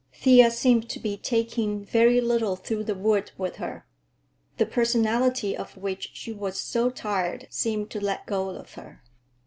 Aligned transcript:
Thea 0.15 0.49
seemed 0.49 0.89
to 0.89 0.99
be 0.99 1.15
taking 1.15 1.85
very 1.85 2.19
little 2.21 2.55
through 2.55 2.85
the 2.85 2.95
wood 2.95 3.29
with 3.37 3.57
her. 3.57 3.85
The 4.57 4.65
personality 4.65 5.55
of 5.55 5.77
which 5.77 6.09
she 6.15 6.31
was 6.33 6.59
so 6.59 6.89
tired 6.89 7.45
seemed 7.51 7.91
to 7.91 7.99
let 8.03 8.25
go 8.25 8.49
of 8.49 8.73
her. 8.73 9.03